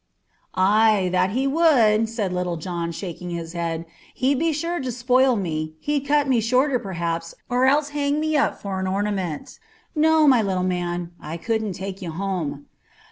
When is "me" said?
5.35-5.75, 6.27-6.41, 8.19-8.35